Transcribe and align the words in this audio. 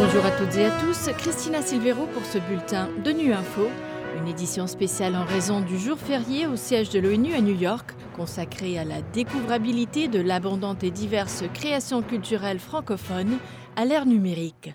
Bonjour 0.00 0.24
à 0.24 0.30
toutes 0.30 0.54
et 0.54 0.64
à 0.64 0.70
tous, 0.78 1.10
Christina 1.18 1.60
Silvero 1.60 2.06
pour 2.06 2.24
ce 2.24 2.38
bulletin 2.38 2.88
de 3.04 3.10
Nu 3.10 3.32
Info, 3.32 3.66
une 4.16 4.28
édition 4.28 4.68
spéciale 4.68 5.16
en 5.16 5.24
raison 5.24 5.60
du 5.60 5.76
jour 5.76 5.98
férié 5.98 6.46
au 6.46 6.54
siège 6.54 6.90
de 6.90 7.00
l'ONU 7.00 7.34
à 7.34 7.40
New 7.40 7.60
York, 7.60 7.96
consacrée 8.14 8.78
à 8.78 8.84
la 8.84 9.02
découvrabilité 9.02 10.06
de 10.06 10.20
l'abondante 10.20 10.84
et 10.84 10.92
diverse 10.92 11.42
création 11.52 12.02
culturelle 12.02 12.60
francophone 12.60 13.38
à 13.74 13.84
l'ère 13.86 14.06
numérique. 14.06 14.72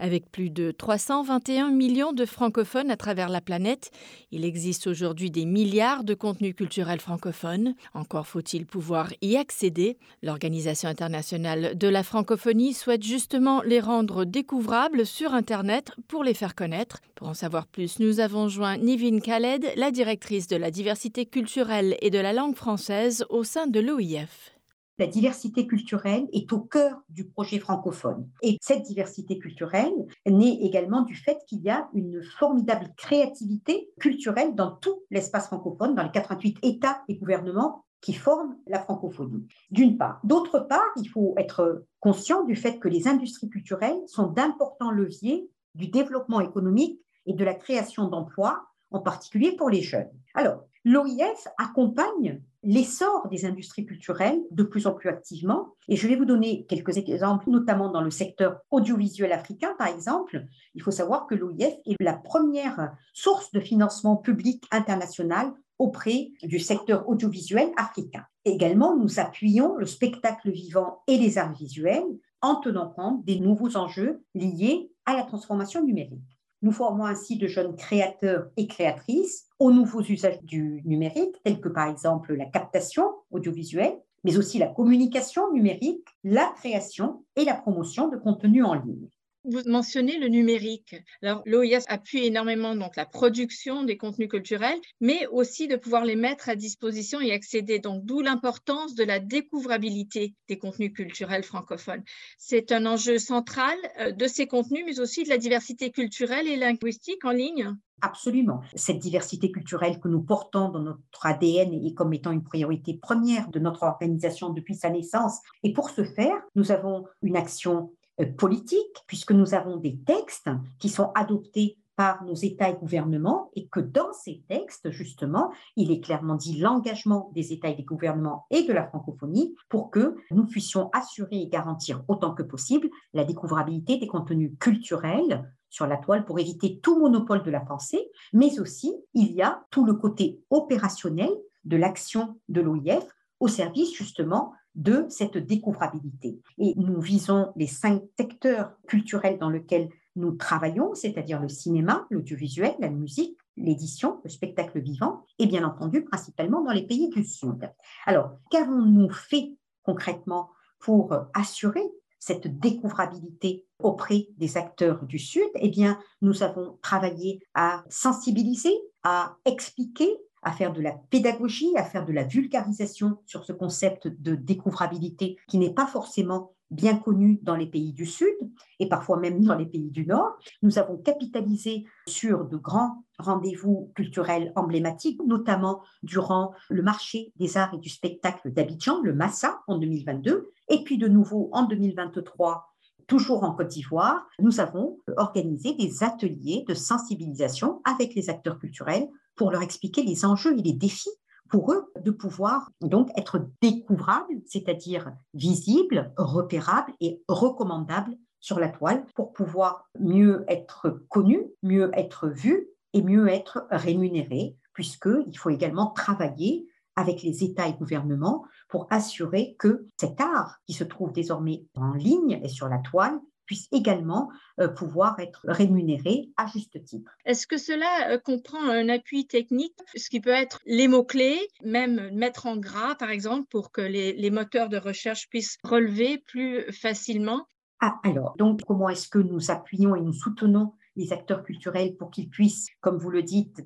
Avec 0.00 0.32
plus 0.32 0.48
de 0.48 0.70
321 0.70 1.70
millions 1.70 2.14
de 2.14 2.24
francophones 2.24 2.90
à 2.90 2.96
travers 2.96 3.28
la 3.28 3.42
planète, 3.42 3.90
il 4.32 4.46
existe 4.46 4.86
aujourd'hui 4.86 5.30
des 5.30 5.44
milliards 5.44 6.04
de 6.04 6.14
contenus 6.14 6.54
culturels 6.54 7.00
francophones. 7.00 7.74
Encore 7.92 8.26
faut-il 8.26 8.64
pouvoir 8.64 9.12
y 9.20 9.36
accéder. 9.36 9.98
L'Organisation 10.22 10.88
internationale 10.88 11.76
de 11.76 11.86
la 11.86 12.02
francophonie 12.02 12.72
souhaite 12.72 13.02
justement 13.02 13.60
les 13.60 13.78
rendre 13.78 14.24
découvrables 14.24 15.04
sur 15.04 15.34
Internet 15.34 15.92
pour 16.08 16.24
les 16.24 16.34
faire 16.34 16.54
connaître. 16.54 17.00
Pour 17.14 17.28
en 17.28 17.34
savoir 17.34 17.66
plus, 17.66 17.98
nous 17.98 18.20
avons 18.20 18.48
joint 18.48 18.78
Nivine 18.78 19.20
Khaled, 19.20 19.70
la 19.76 19.90
directrice 19.90 20.46
de 20.46 20.56
la 20.56 20.70
diversité 20.70 21.26
culturelle 21.26 21.98
et 22.00 22.08
de 22.08 22.18
la 22.18 22.32
langue 22.32 22.56
française 22.56 23.26
au 23.28 23.44
sein 23.44 23.66
de 23.66 23.80
l'OIF 23.80 24.54
la 25.00 25.06
diversité 25.06 25.66
culturelle 25.66 26.28
est 26.34 26.52
au 26.52 26.60
cœur 26.60 27.00
du 27.08 27.26
projet 27.26 27.58
francophone. 27.58 28.28
Et 28.42 28.58
cette 28.60 28.82
diversité 28.82 29.38
culturelle 29.38 29.94
naît 30.26 30.58
également 30.60 31.00
du 31.00 31.14
fait 31.14 31.38
qu'il 31.46 31.62
y 31.62 31.70
a 31.70 31.88
une 31.94 32.22
formidable 32.22 32.92
créativité 32.98 33.88
culturelle 33.98 34.54
dans 34.54 34.72
tout 34.72 35.02
l'espace 35.10 35.46
francophone, 35.46 35.94
dans 35.94 36.02
les 36.02 36.10
88 36.10 36.58
États 36.62 37.00
et 37.08 37.16
gouvernements 37.16 37.86
qui 38.02 38.12
forment 38.12 38.58
la 38.66 38.78
francophonie, 38.78 39.46
d'une 39.70 39.96
part. 39.96 40.20
D'autre 40.22 40.58
part, 40.60 40.86
il 40.96 41.08
faut 41.08 41.32
être 41.38 41.86
conscient 42.00 42.44
du 42.44 42.54
fait 42.54 42.78
que 42.78 42.88
les 42.88 43.08
industries 43.08 43.48
culturelles 43.48 44.02
sont 44.06 44.26
d'importants 44.26 44.90
leviers 44.90 45.48
du 45.74 45.88
développement 45.88 46.42
économique 46.42 47.00
et 47.24 47.32
de 47.32 47.44
la 47.44 47.54
création 47.54 48.06
d'emplois, 48.08 48.66
en 48.90 49.00
particulier 49.00 49.52
pour 49.56 49.70
les 49.70 49.80
jeunes. 49.80 50.10
Alors, 50.34 50.64
l'OIF 50.84 51.48
accompagne 51.56 52.42
l'essor 52.62 53.28
des 53.28 53.44
industries 53.44 53.86
culturelles 53.86 54.40
de 54.50 54.62
plus 54.62 54.86
en 54.86 54.92
plus 54.92 55.08
activement. 55.08 55.74
Et 55.88 55.96
je 55.96 56.06
vais 56.06 56.16
vous 56.16 56.24
donner 56.24 56.66
quelques 56.66 56.96
exemples, 56.96 57.48
notamment 57.48 57.90
dans 57.90 58.02
le 58.02 58.10
secteur 58.10 58.60
audiovisuel 58.70 59.32
africain, 59.32 59.74
par 59.78 59.88
exemple. 59.88 60.44
Il 60.74 60.82
faut 60.82 60.90
savoir 60.90 61.26
que 61.26 61.34
l'OIF 61.34 61.74
est 61.86 61.96
la 62.00 62.14
première 62.14 62.92
source 63.12 63.50
de 63.52 63.60
financement 63.60 64.16
public 64.16 64.64
international 64.70 65.52
auprès 65.78 66.32
du 66.42 66.58
secteur 66.58 67.08
audiovisuel 67.08 67.70
africain. 67.76 68.24
Également, 68.44 68.96
nous 68.96 69.18
appuyons 69.18 69.76
le 69.76 69.86
spectacle 69.86 70.50
vivant 70.50 71.02
et 71.06 71.16
les 71.16 71.38
arts 71.38 71.54
visuels 71.54 72.04
en 72.42 72.56
tenant 72.56 72.90
compte 72.90 73.24
des 73.24 73.40
nouveaux 73.40 73.76
enjeux 73.76 74.22
liés 74.34 74.90
à 75.06 75.14
la 75.14 75.24
transformation 75.24 75.82
numérique. 75.82 76.39
Nous 76.62 76.72
formons 76.72 77.06
ainsi 77.06 77.38
de 77.38 77.46
jeunes 77.46 77.74
créateurs 77.74 78.50
et 78.56 78.66
créatrices 78.66 79.48
aux 79.58 79.72
nouveaux 79.72 80.02
usages 80.02 80.42
du 80.42 80.82
numérique, 80.84 81.36
tels 81.42 81.60
que 81.60 81.68
par 81.68 81.88
exemple 81.88 82.34
la 82.34 82.44
captation 82.44 83.04
audiovisuelle, 83.30 83.96
mais 84.24 84.36
aussi 84.36 84.58
la 84.58 84.68
communication 84.68 85.50
numérique, 85.52 86.06
la 86.22 86.52
création 86.56 87.24
et 87.36 87.44
la 87.44 87.54
promotion 87.54 88.08
de 88.08 88.16
contenus 88.16 88.64
en 88.64 88.74
ligne. 88.74 89.08
Vous 89.44 89.62
mentionnez 89.66 90.18
le 90.18 90.28
numérique. 90.28 90.96
Alors, 91.22 91.42
l'OIS 91.46 91.84
appuie 91.88 92.26
énormément 92.26 92.76
donc 92.76 92.96
la 92.96 93.06
production 93.06 93.84
des 93.84 93.96
contenus 93.96 94.28
culturels, 94.28 94.78
mais 95.00 95.26
aussi 95.28 95.66
de 95.66 95.76
pouvoir 95.76 96.04
les 96.04 96.16
mettre 96.16 96.50
à 96.50 96.56
disposition 96.56 97.20
et 97.20 97.32
accéder. 97.32 97.78
Donc, 97.78 98.04
d'où 98.04 98.20
l'importance 98.20 98.94
de 98.94 99.04
la 99.04 99.18
découvrabilité 99.18 100.34
des 100.48 100.58
contenus 100.58 100.92
culturels 100.92 101.42
francophones. 101.42 102.02
C'est 102.36 102.70
un 102.70 102.84
enjeu 102.84 103.18
central 103.18 103.78
euh, 103.98 104.12
de 104.12 104.26
ces 104.26 104.46
contenus, 104.46 104.84
mais 104.84 105.00
aussi 105.00 105.24
de 105.24 105.30
la 105.30 105.38
diversité 105.38 105.90
culturelle 105.90 106.46
et 106.46 106.56
linguistique 106.56 107.24
en 107.24 107.32
ligne. 107.32 107.74
Absolument. 108.02 108.62
Cette 108.74 108.98
diversité 108.98 109.50
culturelle 109.50 110.00
que 110.00 110.08
nous 110.08 110.22
portons 110.22 110.70
dans 110.70 110.80
notre 110.80 111.26
ADN 111.26 111.74
et 111.74 111.94
comme 111.94 112.14
étant 112.14 112.30
une 112.30 112.42
priorité 112.42 112.94
première 112.94 113.48
de 113.48 113.58
notre 113.58 113.82
organisation 113.82 114.50
depuis 114.50 114.74
sa 114.74 114.90
naissance. 114.90 115.38
Et 115.62 115.72
pour 115.72 115.90
ce 115.90 116.04
faire, 116.04 116.36
nous 116.54 116.72
avons 116.72 117.04
une 117.22 117.36
action 117.36 117.92
politique, 118.26 119.04
puisque 119.06 119.32
nous 119.32 119.54
avons 119.54 119.76
des 119.76 119.98
textes 119.98 120.50
qui 120.78 120.88
sont 120.88 121.12
adoptés 121.14 121.78
par 122.00 122.24
nos 122.24 122.34
États 122.34 122.70
et 122.70 122.76
gouvernements, 122.76 123.50
et 123.54 123.68
que 123.68 123.78
dans 123.78 124.14
ces 124.14 124.42
textes, 124.48 124.90
justement, 124.90 125.52
il 125.76 125.90
est 125.90 126.00
clairement 126.00 126.34
dit 126.34 126.58
l'engagement 126.58 127.30
des 127.34 127.52
États 127.52 127.68
et 127.68 127.74
des 127.74 127.82
gouvernements 127.82 128.46
et 128.48 128.62
de 128.62 128.72
la 128.72 128.86
francophonie 128.86 129.54
pour 129.68 129.90
que 129.90 130.16
nous 130.30 130.46
puissions 130.46 130.88
assurer 130.94 131.42
et 131.42 131.48
garantir 131.48 132.02
autant 132.08 132.32
que 132.34 132.42
possible 132.42 132.88
la 133.12 133.24
découvrabilité 133.24 133.98
des 133.98 134.06
contenus 134.06 134.52
culturels 134.58 135.52
sur 135.68 135.86
la 135.86 135.98
toile 135.98 136.24
pour 136.24 136.38
éviter 136.38 136.80
tout 136.80 136.98
monopole 136.98 137.42
de 137.42 137.50
la 137.50 137.60
pensée, 137.60 138.10
mais 138.32 138.58
aussi 138.60 138.94
il 139.12 139.32
y 139.32 139.42
a 139.42 139.62
tout 139.70 139.84
le 139.84 139.92
côté 139.92 140.40
opérationnel 140.48 141.30
de 141.64 141.76
l'action 141.76 142.40
de 142.48 142.62
l'OIF 142.62 143.06
au 143.40 143.48
service 143.48 143.92
justement 143.94 144.52
de 144.74 145.06
cette 145.08 145.36
découvrabilité. 145.36 146.40
Et 146.58 146.74
nous 146.76 147.00
visons 147.00 147.52
les 147.56 147.66
cinq 147.66 148.02
secteurs 148.18 148.72
culturels 148.86 149.38
dans 149.38 149.50
lesquels 149.50 149.88
nous 150.16 150.32
travaillons, 150.32 150.94
c'est-à-dire 150.94 151.40
le 151.40 151.48
cinéma, 151.48 152.06
l'audiovisuel, 152.10 152.74
la 152.78 152.90
musique, 152.90 153.36
l'édition, 153.56 154.20
le 154.24 154.30
spectacle 154.30 154.80
vivant, 154.80 155.24
et 155.38 155.46
bien 155.46 155.64
entendu 155.64 156.04
principalement 156.04 156.62
dans 156.62 156.72
les 156.72 156.86
pays 156.86 157.08
du 157.08 157.24
Sud. 157.24 157.70
Alors, 158.06 158.38
qu'avons-nous 158.50 159.10
fait 159.10 159.56
concrètement 159.82 160.50
pour 160.78 161.14
assurer 161.34 161.82
cette 162.18 162.58
découvrabilité 162.58 163.66
auprès 163.82 164.28
des 164.36 164.56
acteurs 164.56 165.04
du 165.04 165.18
Sud? 165.18 165.48
Eh 165.54 165.68
bien, 165.68 165.98
nous 166.22 166.42
avons 166.42 166.78
travaillé 166.82 167.42
à 167.54 167.84
sensibiliser, 167.88 168.74
à 169.02 169.36
expliquer 169.44 170.18
à 170.42 170.52
faire 170.52 170.72
de 170.72 170.80
la 170.80 170.92
pédagogie, 170.92 171.76
à 171.76 171.84
faire 171.84 172.04
de 172.04 172.12
la 172.12 172.24
vulgarisation 172.24 173.18
sur 173.26 173.44
ce 173.44 173.52
concept 173.52 174.08
de 174.08 174.34
découvrabilité 174.34 175.36
qui 175.48 175.58
n'est 175.58 175.74
pas 175.74 175.86
forcément 175.86 176.52
bien 176.70 176.96
connu 176.96 177.40
dans 177.42 177.56
les 177.56 177.66
pays 177.66 177.92
du 177.92 178.06
Sud 178.06 178.36
et 178.78 178.88
parfois 178.88 179.18
même 179.18 179.44
dans 179.44 179.56
les 179.56 179.66
pays 179.66 179.90
du 179.90 180.06
Nord. 180.06 180.38
Nous 180.62 180.78
avons 180.78 180.96
capitalisé 180.96 181.84
sur 182.06 182.44
de 182.44 182.56
grands 182.56 183.04
rendez-vous 183.18 183.90
culturels 183.94 184.52
emblématiques, 184.54 185.20
notamment 185.26 185.82
durant 186.02 186.52
le 186.68 186.82
marché 186.82 187.32
des 187.36 187.56
arts 187.56 187.74
et 187.74 187.78
du 187.78 187.88
spectacle 187.88 188.52
d'Abidjan, 188.52 189.00
le 189.02 189.14
Massa, 189.14 189.60
en 189.66 189.78
2022, 189.78 190.50
et 190.68 190.84
puis 190.84 190.96
de 190.96 191.08
nouveau 191.08 191.50
en 191.52 191.64
2023 191.64 192.66
toujours 193.06 193.42
en 193.42 193.52
Côte 193.52 193.66
d'Ivoire, 193.66 194.24
nous 194.38 194.60
avons 194.60 194.98
organisé 195.16 195.74
des 195.74 196.04
ateliers 196.04 196.64
de 196.68 196.74
sensibilisation 196.74 197.82
avec 197.84 198.14
les 198.14 198.30
acteurs 198.30 198.60
culturels 198.60 199.08
pour 199.36 199.50
leur 199.50 199.62
expliquer 199.62 200.02
les 200.02 200.24
enjeux 200.24 200.58
et 200.58 200.62
les 200.62 200.72
défis 200.72 201.10
pour 201.48 201.72
eux 201.72 201.92
de 202.00 202.10
pouvoir 202.10 202.70
donc 202.80 203.10
être 203.16 203.48
découvrables, 203.60 204.40
c'est-à-dire 204.46 205.12
visibles, 205.34 206.12
repérables 206.16 206.92
et 207.00 207.22
recommandables 207.28 208.16
sur 208.38 208.58
la 208.58 208.68
toile 208.68 209.04
pour 209.14 209.32
pouvoir 209.32 209.88
mieux 209.98 210.44
être 210.48 211.02
connus, 211.08 211.44
mieux 211.62 211.90
être 211.94 212.28
vus 212.28 212.68
et 212.92 213.02
mieux 213.02 213.28
être 213.28 213.66
rémunérés, 213.70 214.56
puisqu'il 214.72 215.36
faut 215.36 215.50
également 215.50 215.90
travailler 215.90 216.66
avec 216.96 217.22
les 217.22 217.44
États 217.44 217.68
et 217.68 217.74
gouvernements 217.74 218.44
pour 218.68 218.86
assurer 218.90 219.56
que 219.58 219.86
cet 219.98 220.20
art 220.20 220.58
qui 220.66 220.72
se 220.72 220.84
trouve 220.84 221.12
désormais 221.12 221.64
en 221.74 221.92
ligne 221.92 222.40
et 222.42 222.48
sur 222.48 222.68
la 222.68 222.78
toile 222.78 223.18
puisse 223.50 223.66
également 223.72 224.30
euh, 224.60 224.68
pouvoir 224.68 225.18
être 225.18 225.40
rémunéré 225.48 226.28
à 226.36 226.46
juste 226.46 226.84
titre. 226.84 227.10
Est-ce 227.24 227.48
que 227.48 227.56
cela 227.56 228.12
euh, 228.12 228.16
comprend 228.16 228.62
un 228.62 228.88
appui 228.88 229.26
technique, 229.26 229.74
ce 229.96 230.08
qui 230.08 230.20
peut 230.20 230.30
être 230.30 230.60
les 230.66 230.86
mots-clés, 230.86 231.48
même 231.64 232.10
mettre 232.12 232.46
en 232.46 232.56
gras, 232.56 232.94
par 232.94 233.10
exemple, 233.10 233.48
pour 233.50 233.72
que 233.72 233.80
les, 233.80 234.12
les 234.12 234.30
moteurs 234.30 234.68
de 234.68 234.76
recherche 234.76 235.28
puissent 235.28 235.58
relever 235.64 236.18
plus 236.18 236.70
facilement? 236.70 237.44
Ah, 237.80 237.98
alors, 238.04 238.36
donc, 238.36 238.60
comment 238.64 238.88
est-ce 238.88 239.08
que 239.08 239.18
nous 239.18 239.50
appuyons 239.50 239.96
et 239.96 240.00
nous 240.00 240.12
soutenons 240.12 240.74
les 240.96 241.12
acteurs 241.12 241.42
culturels 241.42 241.96
pour 241.96 242.10
qu'ils 242.10 242.28
puissent, 242.28 242.68
comme 242.80 242.98
vous 242.98 243.10
le 243.10 243.22
dites, 243.22 243.62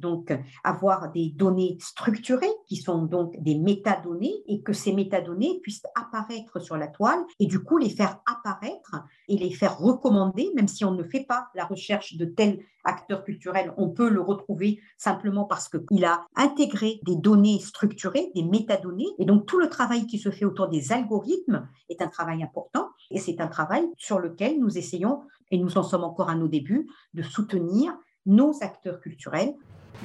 avoir 0.62 1.10
des 1.10 1.32
données 1.34 1.76
structurées 1.80 2.46
qui 2.66 2.76
sont 2.76 3.02
donc 3.02 3.34
des 3.42 3.58
métadonnées 3.58 4.42
et 4.46 4.62
que 4.62 4.72
ces 4.72 4.92
métadonnées 4.92 5.60
puissent 5.62 5.86
apparaître 5.94 6.60
sur 6.60 6.76
la 6.76 6.88
toile 6.88 7.24
et 7.40 7.46
du 7.46 7.60
coup 7.62 7.78
les 7.78 7.90
faire 7.90 8.20
apparaître 8.26 9.04
et 9.28 9.36
les 9.36 9.50
faire 9.50 9.78
recommander, 9.78 10.50
même 10.54 10.68
si 10.68 10.84
on 10.84 10.92
ne 10.92 11.04
fait 11.04 11.24
pas 11.24 11.48
la 11.54 11.64
recherche 11.64 12.16
de 12.16 12.24
tel 12.24 12.58
acteur 12.84 13.24
culturel, 13.24 13.72
on 13.76 13.90
peut 13.90 14.08
le 14.08 14.20
retrouver 14.20 14.80
simplement 14.96 15.44
parce 15.44 15.68
qu'il 15.68 16.04
a 16.04 16.26
intégré 16.36 17.00
des 17.04 17.16
données 17.16 17.58
structurées, 17.58 18.30
des 18.34 18.42
métadonnées. 18.42 19.08
Et 19.18 19.24
donc 19.24 19.46
tout 19.46 19.58
le 19.58 19.68
travail 19.68 20.06
qui 20.06 20.18
se 20.18 20.30
fait 20.30 20.44
autour 20.44 20.68
des 20.68 20.92
algorithmes 20.92 21.68
est 21.88 22.02
un 22.02 22.08
travail 22.08 22.42
important 22.42 22.88
et 23.10 23.18
c'est 23.18 23.40
un 23.40 23.48
travail 23.48 23.86
sur 23.96 24.18
lequel 24.18 24.58
nous 24.58 24.78
essayons, 24.78 25.22
et 25.50 25.58
nous 25.58 25.78
en 25.78 25.82
sommes 25.82 26.04
encore 26.04 26.30
à 26.30 26.34
nos 26.34 26.48
débuts, 26.48 26.88
de 27.12 27.22
soutenir 27.22 27.96
nos 28.26 28.52
acteurs 28.62 29.00
culturels. 29.00 29.54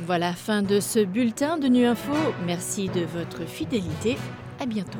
Voilà, 0.05 0.33
fin 0.33 0.61
de 0.61 0.79
ce 0.79 1.03
bulletin 1.03 1.57
de 1.57 1.67
Nu 1.67 1.85
Info. 1.85 2.13
Merci 2.45 2.89
de 2.89 3.05
votre 3.05 3.45
fidélité. 3.45 4.17
À 4.59 4.65
bientôt. 4.65 4.99